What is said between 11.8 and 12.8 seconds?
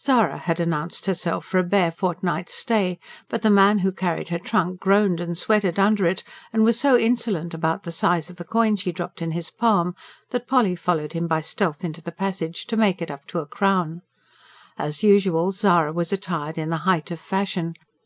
into the passage, to